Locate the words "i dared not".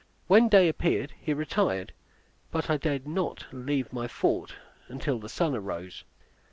2.71-3.45